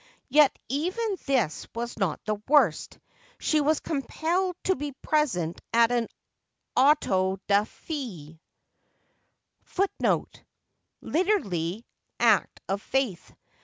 Yet 0.29 0.57
even 0.67 1.15
this 1.27 1.67
was 1.75 1.95
not 1.95 2.25
the 2.25 2.41
worst. 2.47 2.97
She 3.37 3.61
was 3.61 3.79
compelled 3.79 4.55
to 4.63 4.75
be 4.75 4.93
present 4.93 5.61
at 5.73 5.91
an 5.91 6.07
auto 6.75 7.37
da 7.47 7.65
fe,^ 7.65 8.39
celebrated 9.63 10.43
* 10.71 11.01
Literally, 11.01 11.85
act 12.19 12.61
of 12.67 12.81
faith. 12.81 13.35